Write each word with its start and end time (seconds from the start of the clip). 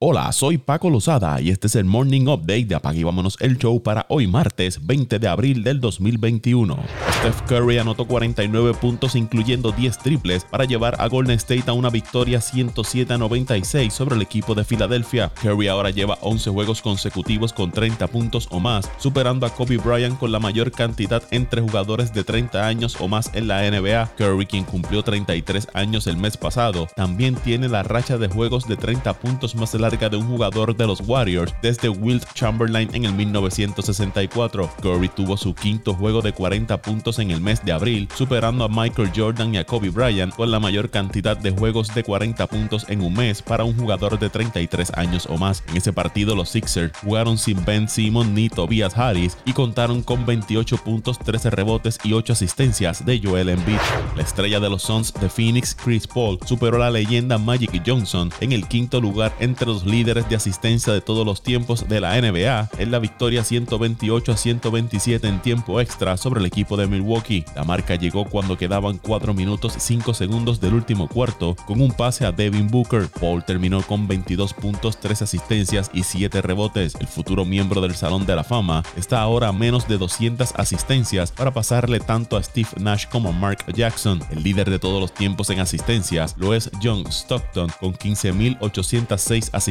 Hola, 0.00 0.30
soy 0.30 0.58
Paco 0.58 0.90
Lozada 0.90 1.40
y 1.40 1.50
este 1.50 1.66
es 1.66 1.74
el 1.74 1.84
Morning 1.84 2.28
Update 2.28 2.66
de 2.66 2.76
Apague 2.76 3.02
Vámonos 3.02 3.36
el 3.40 3.58
Show 3.58 3.82
para 3.82 4.06
hoy 4.08 4.28
martes 4.28 4.86
20 4.86 5.18
de 5.18 5.26
abril 5.26 5.64
del 5.64 5.80
2021. 5.80 6.78
Steph 7.14 7.42
Curry 7.48 7.78
anotó 7.78 8.06
49 8.06 8.74
puntos 8.74 9.16
incluyendo 9.16 9.72
10 9.72 9.98
triples 9.98 10.44
para 10.44 10.66
llevar 10.66 10.94
a 11.00 11.08
Golden 11.08 11.34
State 11.38 11.64
a 11.66 11.72
una 11.72 11.90
victoria 11.90 12.40
107 12.40 13.12
a 13.12 13.18
96 13.18 13.92
sobre 13.92 14.14
el 14.14 14.22
equipo 14.22 14.54
de 14.54 14.62
Filadelfia. 14.62 15.32
Curry 15.42 15.66
ahora 15.66 15.90
lleva 15.90 16.16
11 16.20 16.48
juegos 16.50 16.80
consecutivos 16.80 17.52
con 17.52 17.72
30 17.72 18.06
puntos 18.06 18.46
o 18.52 18.60
más, 18.60 18.88
superando 18.98 19.46
a 19.46 19.50
Kobe 19.50 19.78
Bryant 19.78 20.16
con 20.16 20.30
la 20.30 20.38
mayor 20.38 20.70
cantidad 20.70 21.24
entre 21.32 21.60
jugadores 21.60 22.14
de 22.14 22.22
30 22.22 22.64
años 22.64 22.96
o 23.00 23.08
más 23.08 23.32
en 23.34 23.48
la 23.48 23.68
NBA. 23.68 24.12
Curry, 24.16 24.46
quien 24.46 24.62
cumplió 24.62 25.02
33 25.02 25.70
años 25.74 26.06
el 26.06 26.18
mes 26.18 26.36
pasado, 26.36 26.86
también 26.94 27.34
tiene 27.34 27.68
la 27.68 27.82
racha 27.82 28.16
de 28.16 28.28
juegos 28.28 28.68
de 28.68 28.76
30 28.76 29.12
puntos 29.14 29.56
más 29.56 29.74
larga 29.88 30.10
de 30.10 30.18
un 30.18 30.28
jugador 30.28 30.76
de 30.76 30.86
los 30.86 31.00
Warriors 31.00 31.54
desde 31.62 31.88
Wilt 31.88 32.30
Chamberlain 32.34 32.90
en 32.92 33.06
el 33.06 33.14
1964. 33.14 34.70
Curry 34.82 35.08
tuvo 35.08 35.38
su 35.38 35.54
quinto 35.54 35.94
juego 35.94 36.20
de 36.20 36.32
40 36.32 36.82
puntos 36.82 37.18
en 37.20 37.30
el 37.30 37.40
mes 37.40 37.64
de 37.64 37.72
abril, 37.72 38.06
superando 38.14 38.64
a 38.64 38.68
Michael 38.68 39.10
Jordan 39.16 39.54
y 39.54 39.56
a 39.56 39.64
Kobe 39.64 39.88
Bryant 39.88 40.34
con 40.34 40.50
la 40.50 40.60
mayor 40.60 40.90
cantidad 40.90 41.38
de 41.38 41.52
juegos 41.52 41.94
de 41.94 42.02
40 42.02 42.46
puntos 42.48 42.84
en 42.90 43.00
un 43.00 43.14
mes 43.14 43.40
para 43.40 43.64
un 43.64 43.78
jugador 43.78 44.18
de 44.18 44.28
33 44.28 44.92
años 44.94 45.26
o 45.30 45.38
más. 45.38 45.64
En 45.68 45.78
ese 45.78 45.94
partido 45.94 46.36
los 46.36 46.50
Sixers 46.50 46.92
jugaron 47.02 47.38
sin 47.38 47.64
Ben 47.64 47.88
Simmons 47.88 48.28
ni 48.28 48.50
Tobias 48.50 48.94
Harris 48.94 49.38
y 49.46 49.54
contaron 49.54 50.02
con 50.02 50.26
28 50.26 50.76
puntos, 50.84 51.18
13 51.18 51.48
rebotes 51.48 51.98
y 52.04 52.12
8 52.12 52.34
asistencias 52.34 53.06
de 53.06 53.22
Joel 53.24 53.48
Embiid. 53.48 53.78
La 54.16 54.22
estrella 54.22 54.60
de 54.60 54.68
los 54.68 54.82
Suns 54.82 55.14
de 55.14 55.30
Phoenix, 55.30 55.74
Chris 55.74 56.06
Paul, 56.06 56.38
superó 56.44 56.76
a 56.76 56.80
la 56.80 56.90
leyenda 56.90 57.38
Magic 57.38 57.82
Johnson 57.86 58.30
en 58.40 58.52
el 58.52 58.68
quinto 58.68 59.00
lugar 59.00 59.34
entre 59.40 59.66
los 59.66 59.77
líderes 59.84 60.28
de 60.28 60.36
asistencia 60.36 60.92
de 60.92 61.00
todos 61.00 61.24
los 61.24 61.42
tiempos 61.42 61.88
de 61.88 62.00
la 62.00 62.20
NBA 62.20 62.70
en 62.78 62.90
la 62.90 62.98
victoria 62.98 63.44
128 63.44 64.32
a 64.32 64.36
127 64.36 65.26
en 65.26 65.40
tiempo 65.40 65.80
extra 65.80 66.16
sobre 66.16 66.40
el 66.40 66.46
equipo 66.46 66.76
de 66.76 66.86
Milwaukee. 66.86 67.44
La 67.54 67.64
marca 67.64 67.94
llegó 67.94 68.24
cuando 68.24 68.56
quedaban 68.56 68.98
4 68.98 69.34
minutos 69.34 69.74
5 69.78 70.14
segundos 70.14 70.60
del 70.60 70.74
último 70.74 71.08
cuarto 71.08 71.56
con 71.66 71.80
un 71.80 71.92
pase 71.92 72.26
a 72.26 72.32
Devin 72.32 72.68
Booker. 72.68 73.08
Paul 73.08 73.44
terminó 73.44 73.82
con 73.82 74.08
22 74.08 74.54
puntos, 74.54 74.98
3 75.00 75.22
asistencias 75.22 75.90
y 75.92 76.02
7 76.02 76.42
rebotes. 76.42 76.94
El 77.00 77.06
futuro 77.06 77.44
miembro 77.44 77.80
del 77.80 77.94
Salón 77.94 78.26
de 78.26 78.36
la 78.36 78.44
Fama 78.44 78.82
está 78.96 79.20
ahora 79.20 79.48
a 79.48 79.52
menos 79.52 79.88
de 79.88 79.98
200 79.98 80.54
asistencias 80.56 81.32
para 81.32 81.52
pasarle 81.52 82.00
tanto 82.00 82.36
a 82.36 82.42
Steve 82.42 82.68
Nash 82.78 83.06
como 83.06 83.30
a 83.30 83.32
Mark 83.32 83.64
Jackson. 83.74 84.20
El 84.30 84.42
líder 84.42 84.70
de 84.70 84.78
todos 84.78 85.00
los 85.00 85.12
tiempos 85.14 85.50
en 85.50 85.60
asistencias 85.60 86.34
lo 86.38 86.54
es 86.54 86.70
John 86.82 87.06
Stockton 87.06 87.70
con 87.80 87.94
15.806 87.94 89.50
asistencias 89.52 89.67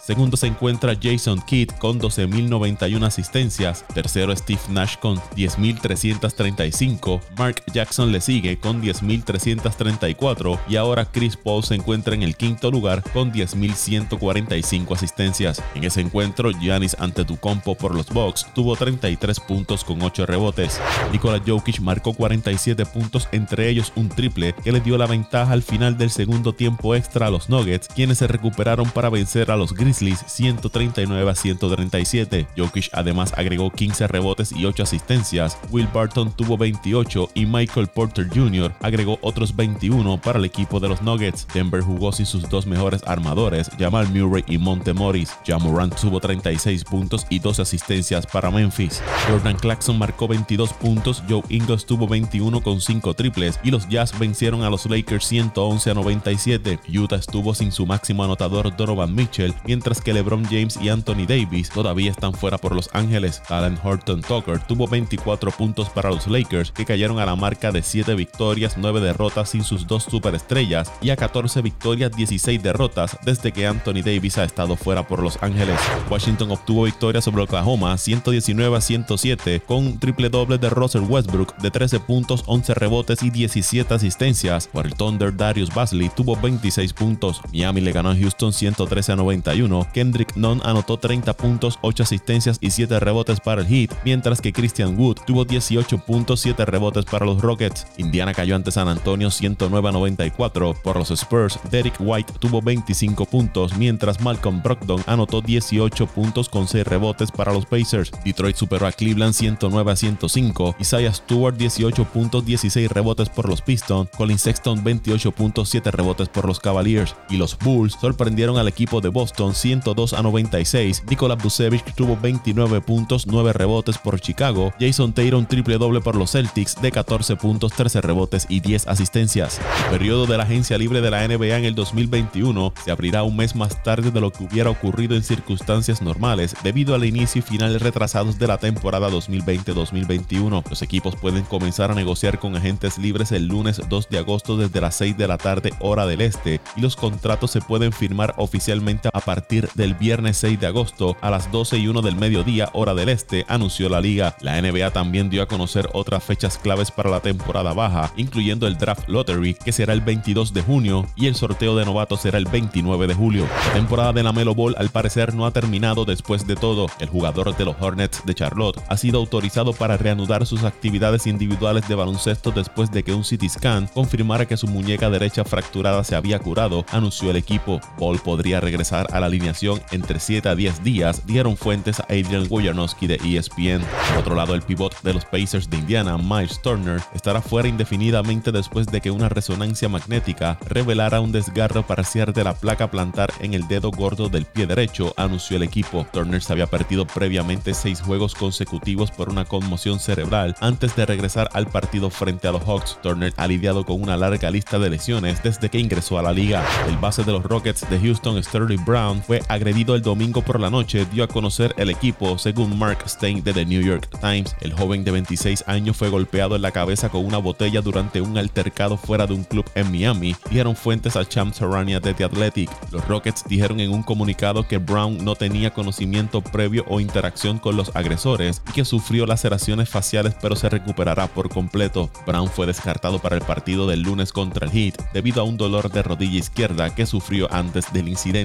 Segundo 0.00 0.36
se 0.36 0.46
encuentra 0.46 0.96
Jason 1.00 1.40
Kidd 1.40 1.70
con 1.78 2.00
12.091 2.00 3.04
asistencias. 3.04 3.84
Tercero 3.94 4.34
Steve 4.36 4.60
Nash 4.70 4.96
con 4.96 5.18
10.335. 5.36 7.20
Mark 7.36 7.62
Jackson 7.72 8.12
le 8.12 8.20
sigue 8.20 8.58
con 8.58 8.82
10.334. 8.82 10.58
Y 10.68 10.76
ahora 10.76 11.04
Chris 11.04 11.36
Paul 11.36 11.64
se 11.64 11.74
encuentra 11.74 12.14
en 12.14 12.22
el 12.22 12.36
quinto 12.36 12.70
lugar 12.70 13.02
con 13.12 13.32
10.145 13.32 14.94
asistencias. 14.94 15.62
En 15.74 15.84
ese 15.84 16.00
encuentro, 16.00 16.50
Giannis 16.50 16.96
Antetokounmpo 16.98 17.76
por 17.76 17.94
los 17.94 18.08
Bucks 18.08 18.46
tuvo 18.54 18.76
33 18.76 19.40
puntos 19.40 19.84
con 19.84 20.02
8 20.02 20.26
rebotes. 20.26 20.80
Nikola 21.12 21.40
Jokic 21.44 21.80
marcó 21.80 22.14
47 22.14 22.86
puntos, 22.86 23.28
entre 23.32 23.68
ellos 23.68 23.92
un 23.96 24.08
triple 24.08 24.54
que 24.64 24.72
le 24.72 24.80
dio 24.80 24.98
la 24.98 25.06
ventaja 25.06 25.52
al 25.52 25.62
final 25.62 25.96
del 25.98 26.10
segundo 26.10 26.52
tiempo 26.52 26.94
extra 26.94 27.26
a 27.26 27.30
los 27.30 27.48
Nuggets, 27.48 27.88
quienes 27.88 28.18
se 28.18 28.26
recuperaron 28.26 28.88
para 28.90 29.08
vencer 29.16 29.50
a 29.50 29.56
los 29.56 29.72
Grizzlies 29.72 30.22
139 30.26 31.30
a 31.30 31.34
137. 31.34 32.46
Jokic 32.54 32.90
además 32.92 33.32
agregó 33.34 33.70
15 33.70 34.06
rebotes 34.08 34.52
y 34.52 34.66
8 34.66 34.82
asistencias. 34.82 35.56
Will 35.70 35.88
Barton 35.92 36.32
tuvo 36.32 36.58
28 36.58 37.30
y 37.32 37.46
Michael 37.46 37.86
Porter 37.86 38.28
Jr. 38.28 38.74
agregó 38.80 39.18
otros 39.22 39.56
21 39.56 40.20
para 40.20 40.38
el 40.38 40.44
equipo 40.44 40.80
de 40.80 40.88
los 40.88 41.00
Nuggets. 41.00 41.46
Denver 41.54 41.80
jugó 41.80 42.12
sin 42.12 42.26
sus 42.26 42.46
dos 42.50 42.66
mejores 42.66 43.02
armadores, 43.06 43.70
Jamal 43.78 44.06
Murray 44.12 44.44
y 44.46 44.58
Monte 44.58 44.92
Morris. 44.92 45.32
Jamorant 45.46 45.98
tuvo 45.98 46.20
36 46.20 46.84
puntos 46.84 47.26
y 47.30 47.38
12 47.38 47.62
asistencias 47.62 48.26
para 48.26 48.50
Memphis. 48.50 49.02
Jordan 49.30 49.56
Clarkson 49.56 49.98
marcó 49.98 50.28
22 50.28 50.74
puntos, 50.74 51.22
Joe 51.26 51.42
Ingles 51.48 51.86
tuvo 51.86 52.06
21 52.06 52.60
con 52.60 52.82
5 52.82 53.14
triples 53.14 53.58
y 53.64 53.70
los 53.70 53.88
Jazz 53.88 54.18
vencieron 54.18 54.62
a 54.62 54.68
los 54.68 54.84
Lakers 54.84 55.24
111 55.24 55.90
a 55.90 55.94
97. 55.94 56.80
Utah 56.94 57.16
estuvo 57.16 57.54
sin 57.54 57.72
su 57.72 57.86
máximo 57.86 58.22
anotador 58.22 58.76
Donovan 58.76 59.05
Mitchell, 59.14 59.54
mientras 59.64 60.00
que 60.00 60.12
LeBron 60.12 60.44
James 60.44 60.78
y 60.80 60.88
Anthony 60.88 61.26
Davis 61.26 61.70
todavía 61.70 62.10
están 62.10 62.32
fuera 62.32 62.58
por 62.58 62.74
Los 62.74 62.90
Ángeles. 62.92 63.42
Alan 63.48 63.78
Horton 63.82 64.22
Tucker 64.22 64.58
tuvo 64.60 64.88
24 64.88 65.50
puntos 65.50 65.90
para 65.90 66.10
los 66.10 66.26
Lakers, 66.26 66.72
que 66.72 66.84
cayeron 66.84 67.18
a 67.18 67.26
la 67.26 67.36
marca 67.36 67.72
de 67.72 67.82
7 67.82 68.14
victorias, 68.14 68.76
9 68.76 69.00
derrotas 69.00 69.50
sin 69.50 69.64
sus 69.64 69.86
dos 69.86 70.04
superestrellas 70.04 70.92
y 71.00 71.10
a 71.10 71.16
14 71.16 71.62
victorias, 71.62 72.12
16 72.16 72.62
derrotas 72.62 73.16
desde 73.24 73.52
que 73.52 73.66
Anthony 73.66 74.02
Davis 74.04 74.38
ha 74.38 74.44
estado 74.44 74.76
fuera 74.76 75.06
por 75.06 75.22
Los 75.22 75.42
Ángeles. 75.42 75.78
Washington 76.10 76.50
obtuvo 76.50 76.84
victoria 76.84 77.20
sobre 77.20 77.42
Oklahoma 77.42 77.96
119 77.96 78.76
a 78.76 78.80
107 78.80 79.60
con 79.66 79.78
un 79.78 79.98
triple 79.98 80.28
doble 80.28 80.58
de 80.58 80.70
Russell 80.70 81.02
Westbrook 81.02 81.56
de 81.58 81.70
13 81.70 82.00
puntos, 82.00 82.44
11 82.46 82.74
rebotes 82.74 83.22
y 83.22 83.30
17 83.30 83.92
asistencias. 83.92 84.68
Por 84.68 84.86
el 84.86 84.94
Thunder, 84.94 85.36
Darius 85.36 85.74
Basley 85.74 86.10
tuvo 86.14 86.36
26 86.36 86.92
puntos. 86.92 87.40
Miami 87.52 87.80
le 87.80 87.92
ganó 87.92 88.10
a 88.10 88.16
Houston 88.16 88.52
113 88.96 89.12
a 89.12 89.16
91, 89.16 89.88
Kendrick 89.92 90.36
Nunn 90.36 90.60
anotó 90.64 90.98
30 90.98 91.34
puntos, 91.34 91.78
8 91.82 92.02
asistencias 92.02 92.58
y 92.60 92.70
7 92.70 92.98
rebotes 93.00 93.40
para 93.40 93.60
el 93.60 93.66
Heat, 93.66 93.90
mientras 94.04 94.40
que 94.40 94.52
Christian 94.52 94.98
Wood 94.98 95.18
tuvo 95.26 95.44
18 95.44 95.98
puntos, 95.98 96.40
7 96.40 96.64
rebotes 96.64 97.04
para 97.04 97.26
los 97.26 97.42
Rockets. 97.42 97.86
Indiana 97.98 98.32
cayó 98.32 98.56
ante 98.56 98.70
San 98.70 98.88
Antonio 98.88 99.30
109 99.30 99.88
a 99.88 99.92
94. 99.92 100.74
Por 100.82 100.96
los 100.96 101.10
Spurs, 101.10 101.58
Derek 101.70 101.96
White 101.98 102.34
tuvo 102.38 102.62
25 102.62 103.26
puntos, 103.26 103.76
mientras 103.76 104.20
Malcolm 104.20 104.62
Brogdon 104.62 105.02
anotó 105.06 105.42
18 105.42 106.06
puntos 106.06 106.48
con 106.48 106.66
6 106.66 106.86
rebotes 106.86 107.30
para 107.30 107.52
los 107.52 107.66
Pacers. 107.66 108.10
Detroit 108.24 108.56
superó 108.56 108.86
a 108.86 108.92
Cleveland 108.92 109.34
109 109.34 109.92
a 109.92 109.96
105. 109.96 110.76
Isaiah 110.80 111.12
Stewart 111.12 111.56
18 111.56 112.04
puntos, 112.06 112.46
16 112.46 112.90
rebotes 112.90 113.28
por 113.28 113.48
los 113.48 113.60
Pistons. 113.60 114.08
Colin 114.16 114.38
Sexton 114.38 114.82
28 114.82 115.32
puntos, 115.32 115.68
7 115.68 115.90
rebotes 115.90 116.28
por 116.28 116.46
los 116.46 116.60
Cavaliers. 116.60 117.14
Y 117.28 117.36
los 117.36 117.58
Bulls 117.58 117.96
sorprendieron 118.00 118.56
al 118.56 118.68
equipo 118.68 118.85
de 118.86 119.08
Boston 119.08 119.54
102 119.54 120.12
a 120.12 120.22
96. 120.22 121.02
Nikola 121.10 121.34
Vucevic 121.34 121.94
tuvo 121.94 122.16
29 122.16 122.80
puntos, 122.80 123.26
9 123.26 123.52
rebotes 123.52 123.98
por 123.98 124.20
Chicago. 124.20 124.72
Jason 124.78 125.12
Taylor 125.12 125.44
triple 125.46 125.76
doble 125.76 126.00
por 126.00 126.14
los 126.14 126.32
Celtics 126.32 126.80
de 126.80 126.92
14 126.92 127.36
puntos, 127.36 127.72
13 127.72 128.00
rebotes 128.00 128.46
y 128.48 128.60
10 128.60 128.86
asistencias. 128.86 129.60
El 129.84 129.98
periodo 129.98 130.26
de 130.26 130.36
la 130.36 130.44
agencia 130.44 130.78
libre 130.78 131.00
de 131.00 131.10
la 131.10 131.26
NBA 131.26 131.58
en 131.58 131.64
el 131.64 131.74
2021 131.74 132.72
se 132.84 132.90
abrirá 132.90 133.24
un 133.24 133.36
mes 133.36 133.56
más 133.56 133.82
tarde 133.82 134.10
de 134.10 134.20
lo 134.20 134.30
que 134.30 134.44
hubiera 134.44 134.70
ocurrido 134.70 135.16
en 135.16 135.24
circunstancias 135.24 136.00
normales 136.00 136.54
debido 136.62 136.94
al 136.94 137.04
inicio 137.04 137.40
y 137.40 137.42
final 137.42 137.78
retrasados 137.80 138.38
de 138.38 138.46
la 138.46 138.58
temporada 138.58 139.10
2020-2021. 139.10 140.62
Los 140.70 140.82
equipos 140.82 141.16
pueden 141.16 141.42
comenzar 141.42 141.90
a 141.90 141.94
negociar 141.94 142.38
con 142.38 142.56
agentes 142.56 142.98
libres 142.98 143.32
el 143.32 143.48
lunes 143.48 143.80
2 143.88 144.08
de 144.08 144.18
agosto 144.18 144.56
desde 144.56 144.80
las 144.80 144.94
6 144.96 145.16
de 145.18 145.28
la 145.28 145.38
tarde 145.38 145.72
hora 145.80 146.06
del 146.06 146.20
este 146.20 146.60
y 146.76 146.80
los 146.80 146.94
contratos 146.94 147.50
se 147.50 147.60
pueden 147.60 147.92
firmar 147.92 148.34
oficialmente 148.36 148.65
a 149.12 149.20
partir 149.20 149.68
del 149.74 149.94
viernes 149.94 150.38
6 150.38 150.58
de 150.58 150.66
agosto 150.66 151.16
a 151.20 151.30
las 151.30 151.52
12 151.52 151.78
y 151.78 151.86
1 151.86 152.02
del 152.02 152.16
mediodía 152.16 152.68
hora 152.72 152.94
del 152.94 153.08
este, 153.10 153.44
anunció 153.48 153.88
la 153.88 154.00
liga. 154.00 154.36
La 154.40 154.60
NBA 154.60 154.90
también 154.90 155.30
dio 155.30 155.42
a 155.42 155.46
conocer 155.46 155.88
otras 155.92 156.24
fechas 156.24 156.58
claves 156.58 156.90
para 156.90 157.08
la 157.08 157.20
temporada 157.20 157.72
baja, 157.74 158.12
incluyendo 158.16 158.66
el 158.66 158.76
Draft 158.76 159.08
Lottery, 159.08 159.54
que 159.54 159.70
será 159.70 159.92
el 159.92 160.00
22 160.00 160.52
de 160.52 160.62
junio, 160.62 161.06
y 161.14 161.26
el 161.26 161.36
sorteo 161.36 161.76
de 161.76 161.84
novatos 161.84 162.22
será 162.22 162.38
el 162.38 162.46
29 162.46 163.06
de 163.06 163.14
julio. 163.14 163.46
La 163.68 163.74
temporada 163.74 164.12
de 164.12 164.24
la 164.24 164.32
Melo 164.32 164.54
Ball 164.54 164.74
al 164.78 164.88
parecer 164.88 165.32
no 165.32 165.46
ha 165.46 165.52
terminado 165.52 166.04
después 166.04 166.44
de 166.46 166.56
todo. 166.56 166.88
El 166.98 167.08
jugador 167.08 167.56
de 167.56 167.64
los 167.64 167.76
Hornets 167.80 168.26
de 168.26 168.34
Charlotte 168.34 168.80
ha 168.88 168.96
sido 168.96 169.20
autorizado 169.20 169.74
para 169.74 169.96
reanudar 169.96 170.44
sus 170.44 170.64
actividades 170.64 171.28
individuales 171.28 171.86
de 171.86 171.94
baloncesto 171.94 172.50
después 172.50 172.90
de 172.90 173.04
que 173.04 173.14
un 173.14 173.22
CT 173.22 173.48
scan 173.48 173.86
confirmara 173.86 174.46
que 174.46 174.56
su 174.56 174.66
muñeca 174.66 175.08
derecha 175.08 175.44
fracturada 175.44 176.02
se 176.02 176.16
había 176.16 176.40
curado, 176.40 176.84
anunció 176.90 177.30
el 177.30 177.36
equipo. 177.36 177.80
Ball 177.98 178.18
podría 178.18 178.55
regresar 178.60 179.06
a 179.12 179.20
la 179.20 179.26
alineación 179.26 179.80
entre 179.90 180.20
7 180.20 180.48
a 180.48 180.54
10 180.54 180.82
días, 180.82 181.26
dieron 181.26 181.56
fuentes 181.56 182.00
a 182.00 182.04
Adrian 182.04 182.46
Wojnarowski 182.48 183.06
de 183.06 183.16
ESPN. 183.16 183.84
Por 184.08 184.18
otro 184.18 184.34
lado, 184.34 184.54
el 184.54 184.62
pivot 184.62 185.00
de 185.02 185.14
los 185.14 185.24
Pacers 185.24 185.70
de 185.70 185.78
Indiana, 185.78 186.18
Miles 186.18 186.60
Turner, 186.62 187.00
estará 187.14 187.40
fuera 187.42 187.68
indefinidamente 187.68 188.52
después 188.52 188.86
de 188.86 189.00
que 189.00 189.10
una 189.10 189.28
resonancia 189.28 189.88
magnética 189.88 190.58
revelara 190.68 191.20
un 191.20 191.32
desgarro 191.32 191.86
parcial 191.86 192.32
de 192.32 192.44
la 192.44 192.54
placa 192.54 192.90
plantar 192.90 193.32
en 193.40 193.54
el 193.54 193.68
dedo 193.68 193.90
gordo 193.90 194.28
del 194.28 194.46
pie 194.46 194.66
derecho, 194.66 195.14
anunció 195.16 195.56
el 195.56 195.62
equipo. 195.62 196.06
Turner 196.12 196.42
se 196.42 196.52
había 196.52 196.66
perdido 196.66 197.06
previamente 197.06 197.74
seis 197.74 198.00
juegos 198.00 198.34
consecutivos 198.34 199.10
por 199.10 199.28
una 199.28 199.44
conmoción 199.44 200.00
cerebral 200.00 200.54
antes 200.60 200.96
de 200.96 201.06
regresar 201.06 201.48
al 201.52 201.66
partido 201.66 202.10
frente 202.10 202.48
a 202.48 202.52
los 202.52 202.62
Hawks. 202.64 202.98
Turner 203.02 203.32
ha 203.36 203.46
lidiado 203.46 203.84
con 203.84 204.02
una 204.02 204.16
larga 204.16 204.50
lista 204.50 204.78
de 204.78 204.90
lesiones 204.90 205.42
desde 205.42 205.68
que 205.68 205.78
ingresó 205.78 206.18
a 206.18 206.22
la 206.22 206.32
liga. 206.32 206.64
El 206.88 206.96
base 206.96 207.24
de 207.24 207.32
los 207.32 207.44
Rockets 207.44 207.88
de 207.88 208.00
Houston, 208.00 208.38
Sterling 208.46 208.84
Brown 208.84 209.20
fue 209.22 209.42
agredido 209.48 209.96
el 209.96 210.02
domingo 210.02 210.40
por 210.40 210.60
la 210.60 210.70
noche, 210.70 211.04
dio 211.12 211.24
a 211.24 211.28
conocer 211.28 211.74
el 211.78 211.90
equipo, 211.90 212.38
según 212.38 212.78
Mark 212.78 212.98
Stein 213.08 213.42
de 213.42 213.52
The 213.52 213.66
New 213.66 213.82
York 213.82 214.08
Times. 214.20 214.54
El 214.60 214.72
joven 214.72 215.02
de 215.02 215.10
26 215.10 215.64
años 215.66 215.96
fue 215.96 216.10
golpeado 216.10 216.54
en 216.54 216.62
la 216.62 216.70
cabeza 216.70 217.08
con 217.08 217.24
una 217.24 217.38
botella 217.38 217.80
durante 217.80 218.20
un 218.20 218.38
altercado 218.38 218.96
fuera 218.96 219.26
de 219.26 219.34
un 219.34 219.42
club 219.42 219.64
en 219.74 219.90
Miami, 219.90 220.36
dijeron 220.48 220.76
fuentes 220.76 221.16
a 221.16 221.24
Champ 221.24 221.54
Sarania 221.54 221.98
de 221.98 222.14
The 222.14 222.24
Athletic. 222.24 222.70
Los 222.92 223.06
Rockets 223.08 223.44
dijeron 223.48 223.80
en 223.80 223.90
un 223.90 224.04
comunicado 224.04 224.68
que 224.68 224.78
Brown 224.78 225.24
no 225.24 225.34
tenía 225.34 225.74
conocimiento 225.74 226.40
previo 226.40 226.84
o 226.88 227.00
interacción 227.00 227.58
con 227.58 227.76
los 227.76 227.94
agresores 227.96 228.62
y 228.68 228.72
que 228.72 228.84
sufrió 228.84 229.26
laceraciones 229.26 229.88
faciales 229.88 230.36
pero 230.40 230.54
se 230.54 230.68
recuperará 230.68 231.26
por 231.26 231.48
completo. 231.48 232.10
Brown 232.26 232.48
fue 232.48 232.66
descartado 232.66 233.18
para 233.18 233.34
el 233.34 233.42
partido 233.42 233.88
del 233.88 234.02
lunes 234.02 234.32
contra 234.32 234.66
el 234.66 234.72
Heat 234.72 235.12
debido 235.12 235.40
a 235.40 235.44
un 235.44 235.56
dolor 235.56 235.90
de 235.90 236.02
rodilla 236.04 236.38
izquierda 236.38 236.94
que 236.94 237.06
sufrió 237.06 237.52
antes 237.52 237.92
del 237.92 238.08
incidente. 238.08 238.35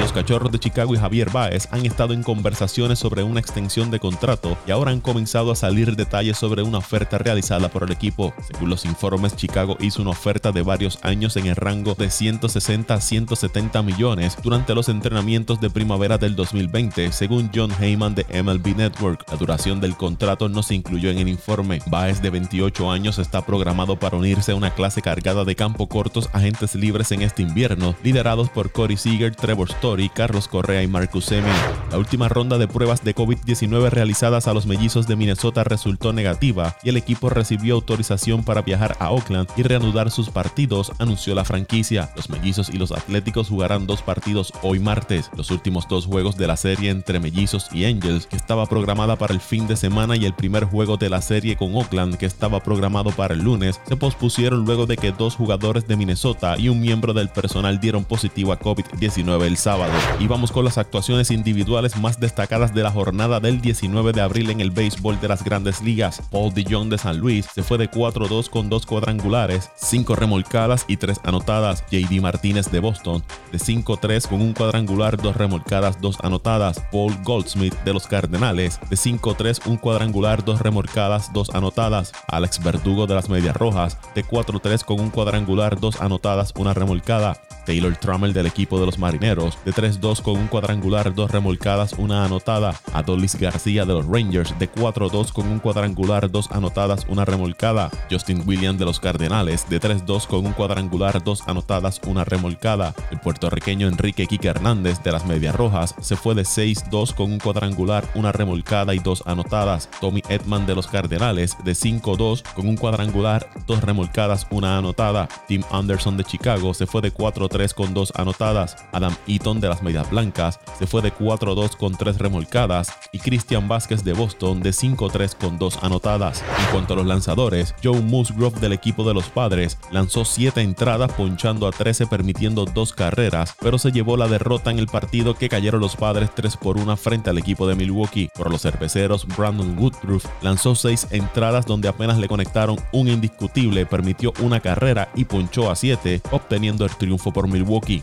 Los 0.00 0.12
cachorros 0.12 0.50
de 0.50 0.58
Chicago 0.58 0.94
y 0.94 0.98
Javier 0.98 1.28
Baez 1.30 1.68
han 1.70 1.84
estado 1.84 2.14
en 2.14 2.22
conversaciones 2.22 2.98
sobre 2.98 3.22
una 3.22 3.40
extensión 3.40 3.90
de 3.90 4.00
contrato 4.00 4.56
y 4.66 4.70
ahora 4.70 4.90
han 4.90 5.00
comenzado 5.00 5.52
a 5.52 5.56
salir 5.56 5.96
detalles 5.96 6.38
sobre 6.38 6.62
una 6.62 6.78
oferta 6.78 7.18
realizada 7.18 7.68
por 7.68 7.82
el 7.82 7.92
equipo. 7.92 8.32
Según 8.50 8.70
los 8.70 8.86
informes, 8.86 9.36
Chicago 9.36 9.76
hizo 9.80 10.00
una 10.00 10.12
oferta 10.12 10.50
de 10.50 10.62
varios 10.62 10.98
años 11.02 11.36
en 11.36 11.46
el 11.46 11.56
rango 11.56 11.94
de 11.94 12.10
160 12.10 12.94
a 12.94 13.00
170 13.00 13.82
millones 13.82 14.38
durante 14.42 14.74
los 14.74 14.88
entrenamientos 14.88 15.60
de 15.60 15.68
primavera 15.68 16.16
del 16.16 16.34
2020, 16.34 17.12
según 17.12 17.50
John 17.54 17.72
Heyman 17.78 18.14
de 18.14 18.24
MLB 18.42 18.76
Network. 18.76 19.26
La 19.30 19.36
duración 19.36 19.78
del 19.78 19.94
contrato 19.94 20.48
no 20.48 20.62
se 20.62 20.74
incluyó 20.74 21.10
en 21.10 21.18
el 21.18 21.28
informe. 21.28 21.80
Baez, 21.86 22.22
de 22.22 22.30
28 22.30 22.90
años, 22.90 23.18
está 23.18 23.44
programado 23.44 23.98
para 23.98 24.16
unirse 24.16 24.52
a 24.52 24.54
una 24.54 24.72
clase 24.74 25.02
cargada 25.02 25.44
de 25.44 25.54
campo 25.54 25.86
cortos 25.86 26.30
agentes 26.32 26.74
libres 26.74 27.12
en 27.12 27.20
este 27.20 27.42
invierno, 27.42 27.94
liderados 28.02 28.48
por 28.48 28.72
Corey 28.72 28.96
Seager, 28.96 29.17
Trevor 29.18 29.68
Story, 29.68 30.08
Carlos 30.08 30.46
Correa 30.46 30.82
y 30.82 30.86
Marcus 30.86 31.24
Semien. 31.24 31.56
La 31.90 31.98
última 31.98 32.28
ronda 32.28 32.56
de 32.56 32.68
pruebas 32.68 33.02
de 33.02 33.16
COVID-19 33.16 33.90
realizadas 33.90 34.46
a 34.46 34.54
los 34.54 34.64
mellizos 34.66 35.08
de 35.08 35.16
Minnesota 35.16 35.64
resultó 35.64 36.12
negativa 36.12 36.76
y 36.84 36.90
el 36.90 36.96
equipo 36.96 37.28
recibió 37.28 37.74
autorización 37.74 38.44
para 38.44 38.62
viajar 38.62 38.96
a 39.00 39.10
Oakland 39.10 39.48
y 39.56 39.64
reanudar 39.64 40.12
sus 40.12 40.30
partidos, 40.30 40.92
anunció 41.00 41.34
la 41.34 41.44
franquicia. 41.44 42.10
Los 42.14 42.30
mellizos 42.30 42.70
y 42.70 42.78
los 42.78 42.92
atléticos 42.92 43.48
jugarán 43.48 43.88
dos 43.88 44.02
partidos 44.02 44.52
hoy 44.62 44.78
martes. 44.78 45.30
Los 45.36 45.50
últimos 45.50 45.88
dos 45.88 46.06
juegos 46.06 46.36
de 46.36 46.46
la 46.46 46.56
serie 46.56 46.90
entre 46.90 47.18
mellizos 47.18 47.68
y 47.72 47.86
Angels, 47.86 48.26
que 48.26 48.36
estaba 48.36 48.66
programada 48.66 49.16
para 49.16 49.34
el 49.34 49.40
fin 49.40 49.66
de 49.66 49.76
semana, 49.76 50.16
y 50.16 50.26
el 50.26 50.34
primer 50.34 50.64
juego 50.64 50.96
de 50.96 51.10
la 51.10 51.22
serie 51.22 51.56
con 51.56 51.74
Oakland, 51.74 52.18
que 52.18 52.26
estaba 52.26 52.60
programado 52.60 53.10
para 53.10 53.34
el 53.34 53.40
lunes, 53.40 53.80
se 53.88 53.96
pospusieron 53.96 54.64
luego 54.64 54.86
de 54.86 54.96
que 54.96 55.10
dos 55.10 55.34
jugadores 55.34 55.88
de 55.88 55.96
Minnesota 55.96 56.56
y 56.56 56.68
un 56.68 56.80
miembro 56.80 57.12
del 57.14 57.30
personal 57.30 57.80
dieron 57.80 58.04
positivo 58.04 58.52
a 58.52 58.60
COVID-19 58.60 59.07
el 59.16 59.56
sábado. 59.56 59.92
Y 60.20 60.26
vamos 60.26 60.52
con 60.52 60.64
las 60.64 60.78
actuaciones 60.78 61.30
individuales 61.30 61.96
más 61.96 62.20
destacadas 62.20 62.74
de 62.74 62.82
la 62.82 62.90
jornada 62.90 63.40
del 63.40 63.60
19 63.60 64.12
de 64.12 64.20
abril 64.20 64.50
en 64.50 64.60
el 64.60 64.70
béisbol 64.70 65.20
de 65.20 65.28
las 65.28 65.42
grandes 65.42 65.80
ligas. 65.80 66.22
Paul 66.30 66.52
DeJong 66.52 66.90
de 66.90 66.98
San 66.98 67.18
Luis 67.18 67.46
se 67.52 67.62
fue 67.62 67.78
de 67.78 67.90
4-2 67.90 68.48
con 68.50 68.68
dos 68.68 68.86
cuadrangulares, 68.86 69.70
5 69.76 70.14
remolcadas 70.14 70.84
y 70.88 70.98
3 70.98 71.20
anotadas. 71.24 71.84
JD 71.90 72.20
Martínez 72.20 72.70
de 72.70 72.80
Boston 72.80 73.24
de 73.50 73.58
5-3 73.58 74.28
con 74.28 74.40
un 74.40 74.52
cuadrangular, 74.52 75.16
2 75.16 75.36
remolcadas, 75.36 76.00
2 76.00 76.18
anotadas. 76.22 76.80
Paul 76.92 77.16
Goldsmith 77.24 77.74
de 77.84 77.94
los 77.94 78.06
Cardenales 78.06 78.78
de 78.88 78.96
5-3, 78.96 79.66
un 79.66 79.76
cuadrangular, 79.78 80.44
2 80.44 80.60
remolcadas, 80.60 81.32
2 81.32 81.50
anotadas. 81.50 82.12
Alex 82.28 82.62
Verdugo 82.62 83.06
de 83.06 83.14
las 83.14 83.28
Medias 83.28 83.56
Rojas 83.56 83.98
de 84.14 84.24
4-3 84.24 84.84
con 84.84 85.00
un 85.00 85.10
cuadrangular, 85.10 85.80
2 85.80 86.00
anotadas, 86.00 86.52
una 86.56 86.74
remolcada. 86.74 87.40
Taylor 87.68 87.94
Trammell 87.96 88.32
del 88.32 88.46
equipo 88.46 88.80
de 88.80 88.86
los 88.86 88.97
Marineros 88.98 89.58
de 89.64 89.72
3-2 89.72 90.22
con 90.22 90.36
un 90.36 90.48
cuadrangular, 90.48 91.14
2 91.14 91.30
remolcadas, 91.30 91.94
una 91.94 92.24
anotada. 92.24 92.74
Adolis 92.92 93.36
García 93.36 93.84
de 93.84 93.92
los 93.94 94.06
Rangers 94.06 94.58
de 94.58 94.70
4-2 94.70 95.32
con 95.32 95.48
un 95.48 95.58
cuadrangular, 95.58 96.30
2 96.30 96.50
anotadas, 96.50 97.06
una 97.08 97.24
remolcada. 97.24 97.90
Justin 98.10 98.42
Williams 98.46 98.78
de 98.78 98.84
los 98.84 99.00
Cardenales 99.00 99.68
de 99.68 99.80
3-2 99.80 100.26
con 100.26 100.46
un 100.46 100.52
cuadrangular, 100.52 101.22
2 101.22 101.42
anotadas, 101.46 102.00
una 102.06 102.24
remolcada. 102.24 102.94
El 103.10 103.20
puertorriqueño 103.20 103.88
Enrique 103.88 104.26
Quique 104.26 104.48
Hernández 104.48 105.02
de 105.02 105.12
las 105.12 105.26
Medias 105.26 105.54
Rojas 105.54 105.94
se 106.00 106.16
fue 106.16 106.34
de 106.34 106.42
6-2 106.42 107.14
con 107.14 107.32
un 107.32 107.38
cuadrangular, 107.38 108.08
una 108.14 108.32
remolcada 108.32 108.94
y 108.94 108.98
2 108.98 109.24
anotadas. 109.26 109.88
Tommy 110.00 110.22
Edman 110.28 110.66
de 110.66 110.74
los 110.74 110.86
Cardenales 110.86 111.56
de 111.64 111.72
5-2 111.72 112.42
con 112.54 112.68
un 112.68 112.76
cuadrangular, 112.76 113.48
2 113.66 113.82
remolcadas, 113.82 114.46
una 114.50 114.78
anotada. 114.78 115.28
Tim 115.46 115.62
Anderson 115.70 116.16
de 116.16 116.24
Chicago 116.24 116.74
se 116.74 116.86
fue 116.86 117.00
de 117.00 117.12
4-3 117.12 117.74
con 117.74 117.94
2 117.94 118.12
anotadas. 118.16 118.76
Adam 118.92 119.14
Eaton 119.26 119.60
de 119.60 119.68
las 119.68 119.82
Medias 119.82 120.10
Blancas 120.10 120.60
se 120.78 120.86
fue 120.86 121.02
de 121.02 121.12
4-2 121.12 121.76
con 121.76 121.96
3 121.96 122.18
remolcadas 122.18 122.92
y 123.12 123.18
Christian 123.18 123.68
Vázquez 123.68 124.04
de 124.04 124.12
Boston 124.12 124.60
de 124.60 124.70
5-3 124.70 125.36
con 125.36 125.58
2 125.58 125.82
anotadas. 125.82 126.42
En 126.58 126.66
cuanto 126.72 126.94
a 126.94 126.96
los 126.96 127.06
lanzadores, 127.06 127.74
Joe 127.82 128.00
Musgrove 128.00 128.60
del 128.60 128.72
equipo 128.72 129.04
de 129.04 129.14
los 129.14 129.28
Padres 129.28 129.78
lanzó 129.90 130.24
7 130.24 130.60
entradas 130.60 131.12
ponchando 131.12 131.66
a 131.66 131.70
13 131.70 132.06
permitiendo 132.06 132.64
2 132.64 132.92
carreras, 132.92 133.54
pero 133.60 133.78
se 133.78 133.92
llevó 133.92 134.16
la 134.16 134.28
derrota 134.28 134.70
en 134.70 134.78
el 134.78 134.86
partido 134.86 135.34
que 135.34 135.48
cayeron 135.48 135.80
los 135.80 135.96
Padres 135.96 136.30
3 136.34 136.56
por 136.56 136.76
1 136.76 136.96
frente 136.96 137.30
al 137.30 137.38
equipo 137.38 137.66
de 137.66 137.74
Milwaukee. 137.74 138.28
Por 138.34 138.50
los 138.50 138.62
cerveceros, 138.62 139.26
Brandon 139.26 139.76
Woodruff 139.78 140.26
lanzó 140.42 140.74
6 140.74 141.08
entradas 141.10 141.66
donde 141.66 141.88
apenas 141.88 142.18
le 142.18 142.28
conectaron 142.28 142.76
un 142.92 143.08
indiscutible, 143.08 143.86
permitió 143.86 144.32
una 144.40 144.60
carrera 144.60 145.10
y 145.14 145.24
ponchó 145.24 145.70
a 145.70 145.76
7, 145.76 146.22
obteniendo 146.30 146.84
el 146.84 146.96
triunfo 146.96 147.32
por 147.32 147.48
Milwaukee. 147.48 148.02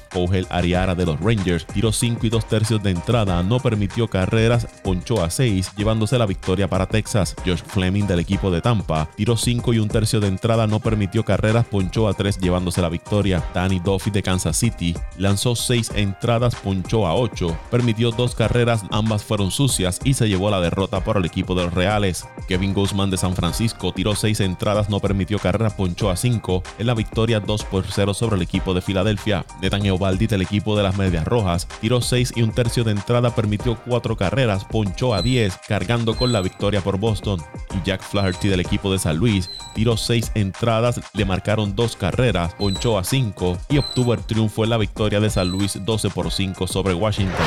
Ariara 0.65 0.95
de 0.95 1.05
los 1.05 1.19
Rangers 1.19 1.67
tiró 1.67 1.91
5 1.91 2.25
y 2.25 2.29
2 2.29 2.47
tercios 2.47 2.81
de 2.81 2.89
entrada, 2.89 3.43
no 3.43 3.59
permitió 3.59 4.07
carreras, 4.07 4.67
ponchó 4.83 5.23
a 5.23 5.29
6, 5.29 5.73
llevándose 5.77 6.17
la 6.17 6.25
victoria 6.25 6.67
para 6.67 6.87
Texas. 6.87 7.35
Josh 7.45 7.61
Fleming 7.67 8.07
del 8.07 8.19
equipo 8.19 8.49
de 8.49 8.61
Tampa 8.61 9.07
tiró 9.15 9.37
5 9.37 9.73
y 9.73 9.79
un 9.79 9.87
tercio 9.87 10.19
de 10.19 10.27
entrada, 10.27 10.65
no 10.65 10.79
permitió 10.79 11.23
carreras, 11.23 11.67
ponchó 11.67 12.07
a 12.07 12.13
3, 12.13 12.39
llevándose 12.39 12.81
la 12.81 12.89
victoria. 12.89 13.43
Danny 13.53 13.79
Duffy 13.79 14.09
de 14.09 14.23
Kansas 14.23 14.57
City 14.57 14.95
lanzó 15.17 15.55
6 15.55 15.91
entradas, 15.93 16.55
ponchó 16.55 17.05
a 17.05 17.13
8, 17.13 17.55
permitió 17.69 18.09
2 18.09 18.33
carreras, 18.33 18.83
ambas 18.89 19.23
fueron 19.23 19.51
sucias 19.51 19.99
y 20.03 20.15
se 20.15 20.27
llevó 20.27 20.49
la 20.49 20.61
derrota 20.61 21.03
por 21.03 21.17
el 21.17 21.25
equipo 21.25 21.53
de 21.53 21.65
los 21.65 21.73
Reales. 21.75 22.25
Kevin 22.47 22.73
Guzman 22.73 23.11
de 23.11 23.17
San 23.17 23.35
Francisco 23.35 23.93
tiró 23.93 24.15
6 24.15 24.39
entradas, 24.39 24.89
no 24.89 24.99
permitió 24.99 25.37
carreras, 25.37 25.73
ponchó 25.73 26.09
a 26.09 26.15
5 26.15 26.63
en 26.79 26.87
la 26.87 26.95
victoria 26.95 27.39
2 27.39 27.63
por 27.65 27.85
0 27.87 28.15
sobre 28.15 28.37
el 28.37 28.41
equipo 28.41 28.73
de 28.73 28.81
Filadelfia. 28.81 29.45
Netan 29.61 29.85
Eovaldi 29.85 30.25
del 30.25 30.41
equipo 30.41 30.54
de 30.63 30.83
las 30.83 30.97
Medias 30.97 31.25
Rojas 31.25 31.67
tiró 31.81 32.01
6 32.01 32.33
y 32.35 32.41
un 32.41 32.51
tercio 32.51 32.83
de 32.83 32.91
entrada, 32.91 33.35
permitió 33.35 33.77
4 33.85 34.15
carreras, 34.15 34.65
ponchó 34.65 35.13
a 35.13 35.21
10, 35.21 35.57
cargando 35.67 36.15
con 36.15 36.31
la 36.31 36.41
victoria 36.41 36.81
por 36.81 36.97
Boston. 36.97 37.41
Y 37.75 37.85
Jack 37.85 38.01
Flaherty 38.01 38.47
del 38.47 38.61
equipo 38.61 38.91
de 38.91 38.99
San 38.99 39.17
Luis 39.17 39.49
tiró 39.73 39.97
6 39.97 40.31
entradas, 40.35 41.01
le 41.13 41.25
marcaron 41.25 41.75
2 41.75 41.95
carreras, 41.95 42.53
ponchó 42.55 42.97
a 42.97 43.03
5 43.03 43.57
y 43.69 43.77
obtuvo 43.77 44.13
el 44.13 44.23
triunfo 44.23 44.63
en 44.63 44.69
la 44.69 44.77
victoria 44.77 45.19
de 45.19 45.29
San 45.29 45.49
Luis 45.49 45.77
12 45.83 46.09
por 46.09 46.31
5 46.31 46.67
sobre 46.67 46.93
Washington. 46.93 47.45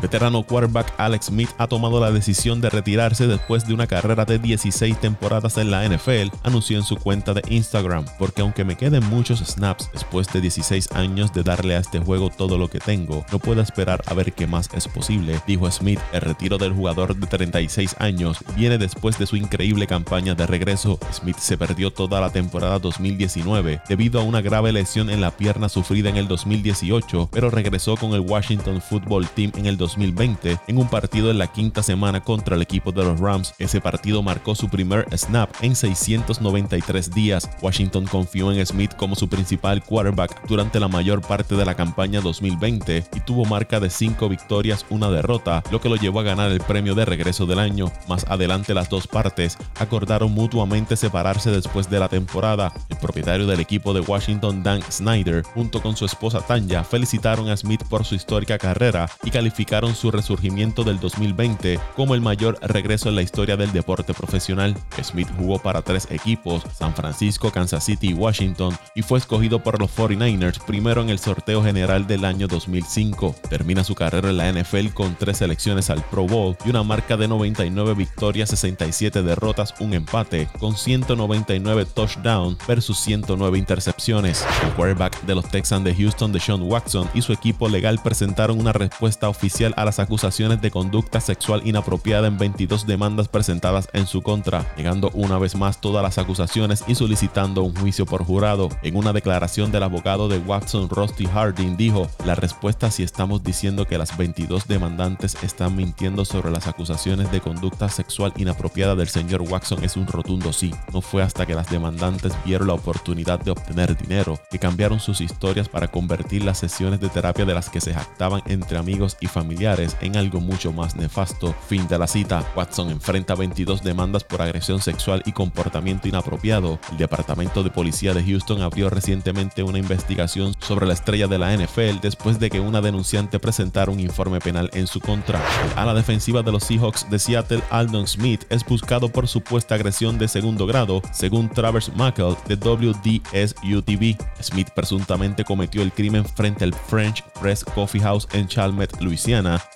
Veterano 0.00 0.42
quarterback 0.42 0.92
Alex 0.98 1.26
Smith 1.26 1.50
ha 1.58 1.66
tomado 1.66 2.00
la 2.00 2.10
decisión 2.10 2.60
de 2.60 2.70
retirarse 2.70 3.26
después 3.26 3.66
de 3.66 3.74
una 3.74 3.86
carrera 3.86 4.24
de 4.24 4.38
16 4.38 4.98
temporadas 5.00 5.58
en 5.58 5.70
la 5.70 5.86
NFL, 5.86 6.34
anunció 6.42 6.78
en 6.78 6.84
su 6.84 6.96
cuenta 6.96 7.34
de 7.34 7.42
Instagram, 7.48 8.04
porque 8.18 8.42
aunque 8.42 8.64
me 8.64 8.76
queden 8.76 9.04
muchos 9.08 9.40
snaps 9.40 9.90
después 9.92 10.26
de 10.32 10.40
16 10.40 10.92
años 10.92 11.32
de 11.32 11.42
darle 11.42 11.76
a 11.76 11.80
este 11.80 11.98
juego 11.98 12.30
todo 12.30 12.58
lo 12.58 12.68
que 12.68 12.78
tengo, 12.78 13.24
no 13.30 13.38
puedo 13.38 13.60
esperar 13.60 14.02
a 14.06 14.14
ver 14.14 14.32
qué 14.32 14.46
más 14.46 14.68
es 14.74 14.88
posible, 14.88 15.40
dijo 15.46 15.70
Smith. 15.70 16.00
El 16.12 16.22
retiro 16.22 16.58
del 16.58 16.72
jugador 16.72 17.14
de 17.16 17.26
36 17.26 17.96
años 17.98 18.38
viene 18.56 18.78
después 18.78 19.18
de 19.18 19.26
su 19.26 19.36
increíble 19.36 19.86
campaña 19.86 20.34
de 20.34 20.46
regreso. 20.46 20.98
Smith 21.12 21.38
se 21.38 21.58
perdió 21.58 21.92
toda 21.92 22.20
la 22.20 22.30
temporada 22.30 22.78
2019 22.78 23.82
debido 23.88 24.20
a 24.20 24.24
una 24.24 24.40
grave 24.40 24.72
lesión 24.72 25.10
en 25.10 25.20
la 25.20 25.30
pierna 25.30 25.68
sufrida 25.68 26.08
en 26.08 26.16
el 26.16 26.28
2018, 26.28 27.28
pero 27.32 27.50
regresó 27.50 27.96
con 27.96 28.12
el 28.12 28.20
Washington 28.20 28.80
Football 28.80 29.28
Team 29.28 29.52
en 29.56 29.66
el 29.66 29.76
2020 29.90 30.58
en 30.68 30.78
un 30.78 30.88
partido 30.88 31.30
en 31.30 31.38
la 31.38 31.48
quinta 31.48 31.82
semana 31.82 32.20
contra 32.20 32.56
el 32.56 32.62
equipo 32.62 32.92
de 32.92 33.04
los 33.04 33.18
Rams. 33.18 33.54
Ese 33.58 33.80
partido 33.80 34.22
marcó 34.22 34.54
su 34.54 34.68
primer 34.68 35.06
snap 35.16 35.50
en 35.62 35.74
693 35.74 37.10
días. 37.10 37.50
Washington 37.60 38.06
confió 38.06 38.52
en 38.52 38.64
Smith 38.64 38.94
como 38.96 39.14
su 39.14 39.28
principal 39.28 39.82
quarterback 39.82 40.46
durante 40.46 40.78
la 40.80 40.88
mayor 40.88 41.20
parte 41.20 41.56
de 41.56 41.64
la 41.64 41.74
campaña 41.74 42.20
2020 42.20 43.04
y 43.14 43.20
tuvo 43.20 43.44
marca 43.44 43.80
de 43.80 43.90
5 43.90 44.28
victorias, 44.28 44.86
una 44.90 45.10
derrota, 45.10 45.62
lo 45.70 45.80
que 45.80 45.88
lo 45.88 45.96
llevó 45.96 46.20
a 46.20 46.24
ganar 46.24 46.50
el 46.50 46.60
premio 46.60 46.94
de 46.94 47.04
regreso 47.04 47.46
del 47.46 47.58
año. 47.58 47.90
Más 48.08 48.24
adelante 48.28 48.74
las 48.74 48.88
dos 48.88 49.06
partes 49.06 49.58
acordaron 49.78 50.32
mutuamente 50.32 50.96
separarse 50.96 51.50
después 51.50 51.90
de 51.90 51.98
la 51.98 52.08
temporada. 52.08 52.72
El 52.88 52.98
propietario 52.98 53.46
del 53.46 53.60
equipo 53.60 53.92
de 53.92 54.00
Washington, 54.00 54.62
Dan 54.62 54.82
Snyder, 54.90 55.42
junto 55.42 55.82
con 55.82 55.96
su 55.96 56.04
esposa 56.04 56.40
Tanya, 56.40 56.84
felicitaron 56.84 57.48
a 57.48 57.56
Smith 57.56 57.82
por 57.88 58.04
su 58.04 58.14
histórica 58.14 58.58
carrera 58.58 59.08
y 59.24 59.30
calificaron 59.30 59.79
su 59.88 60.10
resurgimiento 60.10 60.84
del 60.84 61.00
2020 61.00 61.80
como 61.96 62.14
el 62.14 62.20
mayor 62.20 62.58
regreso 62.60 63.08
en 63.08 63.16
la 63.16 63.22
historia 63.22 63.56
del 63.56 63.72
deporte 63.72 64.14
profesional. 64.14 64.76
Smith 65.02 65.28
jugó 65.36 65.58
para 65.58 65.82
tres 65.82 66.06
equipos, 66.10 66.62
San 66.72 66.94
Francisco, 66.94 67.50
Kansas 67.50 67.84
City 67.84 68.10
y 68.10 68.14
Washington, 68.14 68.76
y 68.94 69.02
fue 69.02 69.18
escogido 69.18 69.62
por 69.62 69.80
los 69.80 69.90
49ers 69.96 70.62
primero 70.64 71.00
en 71.02 71.10
el 71.10 71.18
sorteo 71.18 71.62
general 71.62 72.06
del 72.06 72.24
año 72.24 72.46
2005. 72.46 73.34
Termina 73.48 73.84
su 73.84 73.94
carrera 73.94 74.30
en 74.30 74.36
la 74.36 74.52
NFL 74.52 74.88
con 74.94 75.14
tres 75.14 75.38
selecciones 75.38 75.90
al 75.90 76.02
Pro 76.04 76.26
Bowl 76.26 76.56
y 76.64 76.70
una 76.70 76.82
marca 76.82 77.16
de 77.16 77.28
99 77.28 77.94
victorias, 77.94 78.50
67 78.50 79.22
derrotas, 79.22 79.74
un 79.80 79.94
empate, 79.94 80.48
con 80.58 80.76
199 80.76 81.86
touchdowns 81.86 82.58
versus 82.66 82.98
109 82.98 83.58
intercepciones. 83.58 84.44
El 84.62 84.72
quarterback 84.72 85.22
de 85.22 85.34
los 85.34 85.48
Texans 85.48 85.84
de 85.84 85.94
Houston, 85.94 86.32
Deshaun 86.32 86.62
Watson, 86.62 87.08
y 87.14 87.22
su 87.22 87.32
equipo 87.32 87.68
legal 87.68 88.00
presentaron 88.02 88.58
una 88.58 88.72
respuesta 88.72 89.28
oficial 89.28 89.69
a 89.76 89.84
las 89.84 89.98
acusaciones 89.98 90.60
de 90.60 90.70
conducta 90.70 91.20
sexual 91.20 91.62
inapropiada 91.64 92.28
en 92.28 92.38
22 92.38 92.86
demandas 92.86 93.28
presentadas 93.28 93.88
en 93.92 94.06
su 94.06 94.22
contra, 94.22 94.66
negando 94.76 95.10
una 95.14 95.38
vez 95.38 95.54
más 95.54 95.80
todas 95.80 96.02
las 96.02 96.18
acusaciones 96.18 96.84
y 96.86 96.94
solicitando 96.94 97.62
un 97.62 97.74
juicio 97.74 98.06
por 98.06 98.24
jurado. 98.24 98.68
En 98.82 98.96
una 98.96 99.12
declaración 99.12 99.72
del 99.72 99.82
abogado 99.82 100.28
de 100.28 100.38
Watson, 100.38 100.88
Rusty 100.88 101.26
Harding, 101.26 101.76
dijo, 101.76 102.08
la 102.24 102.34
respuesta 102.34 102.90
si 102.90 103.02
estamos 103.02 103.42
diciendo 103.42 103.86
que 103.86 103.98
las 103.98 104.16
22 104.16 104.66
demandantes 104.66 105.36
están 105.42 105.76
mintiendo 105.76 106.24
sobre 106.24 106.50
las 106.50 106.66
acusaciones 106.66 107.30
de 107.30 107.40
conducta 107.40 107.88
sexual 107.88 108.32
inapropiada 108.36 108.94
del 108.94 109.08
señor 109.08 109.42
Watson 109.42 109.84
es 109.84 109.96
un 109.96 110.06
rotundo 110.06 110.52
sí. 110.52 110.74
No 110.92 111.00
fue 111.00 111.22
hasta 111.22 111.46
que 111.46 111.54
las 111.54 111.70
demandantes 111.70 112.32
vieron 112.44 112.68
la 112.68 112.74
oportunidad 112.74 113.40
de 113.40 113.50
obtener 113.50 113.96
dinero 113.96 114.38
que 114.50 114.58
cambiaron 114.58 115.00
sus 115.00 115.20
historias 115.20 115.68
para 115.68 115.88
convertir 115.88 116.44
las 116.44 116.58
sesiones 116.58 117.00
de 117.00 117.08
terapia 117.08 117.44
de 117.44 117.54
las 117.54 117.70
que 117.70 117.80
se 117.80 117.94
jactaban 117.94 118.42
entre 118.46 118.78
amigos 118.78 119.16
y 119.20 119.26
familiares 119.26 119.59
en 119.60 120.16
algo 120.16 120.40
mucho 120.40 120.72
más 120.72 120.96
nefasto. 120.96 121.54
Fin 121.68 121.86
de 121.86 121.98
la 121.98 122.06
cita. 122.06 122.50
Watson 122.56 122.90
enfrenta 122.90 123.34
22 123.34 123.82
demandas 123.82 124.24
por 124.24 124.40
agresión 124.40 124.80
sexual 124.80 125.22
y 125.26 125.32
comportamiento 125.32 126.08
inapropiado. 126.08 126.78
El 126.90 126.96
Departamento 126.96 127.62
de 127.62 127.70
Policía 127.70 128.14
de 128.14 128.24
Houston 128.24 128.62
abrió 128.62 128.88
recientemente 128.88 129.62
una 129.62 129.78
investigación 129.78 130.54
sobre 130.60 130.86
la 130.86 130.94
estrella 130.94 131.26
de 131.26 131.38
la 131.38 131.54
NFL 131.54 132.00
después 132.00 132.40
de 132.40 132.48
que 132.48 132.58
una 132.58 132.80
denunciante 132.80 133.38
presentara 133.38 133.92
un 133.92 134.00
informe 134.00 134.40
penal 134.40 134.70
en 134.72 134.86
su 134.86 134.98
contra. 134.98 135.42
A 135.76 135.84
la 135.84 135.92
defensiva 135.92 136.42
de 136.42 136.52
los 136.52 136.64
Seahawks 136.64 137.10
de 137.10 137.18
Seattle, 137.18 137.62
Aldon 137.68 138.06
Smith 138.06 138.44
es 138.48 138.64
buscado 138.64 139.10
por 139.10 139.28
supuesta 139.28 139.74
agresión 139.74 140.16
de 140.16 140.26
segundo 140.28 140.66
grado, 140.66 141.02
según 141.12 141.50
Travers 141.50 141.92
Muckle 141.94 142.34
de 142.48 142.56
WDSUTV. 142.56 144.16
Smith 144.40 144.68
presuntamente 144.74 145.44
cometió 145.44 145.82
el 145.82 145.92
crimen 145.92 146.24
frente 146.24 146.64
al 146.64 146.72
French 146.72 147.22
Press 147.38 147.62
Coffee 147.62 148.00
House 148.00 148.26
en 148.32 148.48
Chalmette, 148.48 148.98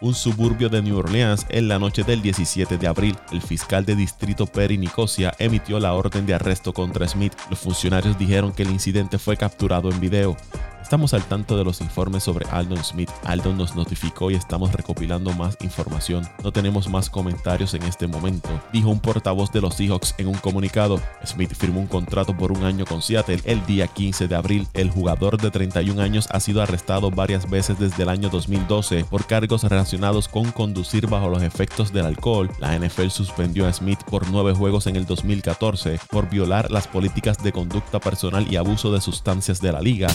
Un 0.01 0.15
suburbio 0.15 0.69
de 0.69 0.83
New 0.83 0.99
Orleans, 0.99 1.47
en 1.49 1.69
la 1.69 1.79
noche 1.79 2.05
del 2.05 2.23
17 2.23 2.79
de 2.79 2.87
abril. 2.87 3.17
El 3.33 3.43
fiscal 3.43 3.85
de 3.85 3.97
distrito 3.97 4.47
Perry 4.47 4.79
Nicosia 4.79 5.35
emitió 5.39 5.81
la 5.81 5.95
orden 5.95 6.27
de 6.27 6.35
arresto 6.35 6.73
contra 6.73 7.09
Smith. 7.09 7.35
Los 7.51 7.59
funcionarios 7.59 8.19
dijeron 8.19 8.53
que 8.53 8.63
el 8.63 8.71
incidente 8.71 9.19
fue 9.19 9.37
capturado 9.37 9.91
en 9.91 10.01
video. 10.01 10.37
Estamos 10.85 11.15
al 11.15 11.25
tanto 11.25 11.57
de 11.57 11.65
los 11.65 11.81
informes 11.81 12.25
sobre 12.25 12.47
Aldon 12.51 12.85
Smith. 12.85 13.09
Aldon 13.25 13.57
nos 13.57 13.75
notificó 13.75 14.31
y 14.31 14.35
estamos 14.35 14.71
recopilando 14.71 15.33
más 15.33 15.57
información. 15.63 16.29
No 16.45 16.53
tenemos 16.53 16.91
más 16.91 17.09
comentarios 17.09 17.73
en 17.73 17.85
este 17.85 18.07
momento, 18.07 18.51
dijo 18.71 18.91
un 18.91 19.01
portavoz 19.01 19.51
de 19.51 19.63
los 19.63 19.77
Seahawks 19.77 20.15
en 20.19 20.29
un 20.29 20.35
comunicado. 20.35 21.01
Smith 21.25 21.55
firmó 21.55 21.81
un 21.81 21.87
contrato 21.87 22.37
por 22.37 22.53
un 22.53 22.65
año 22.65 22.85
con 22.85 23.01
Seattle 23.01 23.41
el 23.45 23.65
día 23.65 23.87
15 23.87 24.29
de 24.29 24.37
abril. 24.37 24.69
El 24.75 24.91
jugador 24.91 25.41
de 25.41 25.51
31 25.51 26.03
años 26.03 26.29
ha 26.31 26.39
sido 26.39 26.61
arrestado 26.61 27.11
varias 27.11 27.49
veces 27.49 27.79
desde 27.79 28.03
el 28.03 28.11
año 28.11 28.29
2012 28.29 29.07
por 29.07 29.27
cargos 29.27 29.54
relacionados 29.63 30.27
con 30.27 30.51
conducir 30.51 31.07
bajo 31.07 31.29
los 31.29 31.43
efectos 31.43 31.93
del 31.93 32.07
alcohol. 32.07 32.51
La 32.59 32.77
NFL 32.77 33.09
suspendió 33.09 33.69
a 33.69 33.73
Smith 33.73 34.01
por 34.11 34.29
nueve 34.31 34.53
juegos 34.53 34.89
en 34.89 34.97
el 34.97 35.07
2014 35.07 36.01
por 36.11 36.29
violar 36.29 36.71
las 36.71 36.89
políticas 36.89 37.43
de 37.43 37.53
conducta 37.53 38.01
personal 38.01 38.51
y 38.51 38.57
abuso 38.57 38.93
de 38.93 39.01
sustancias 39.01 39.61
de 39.61 39.73
la 39.73 39.81
liga. 39.81 40.09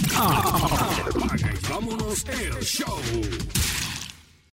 Vámonos 1.69 2.25
show. 2.62 3.00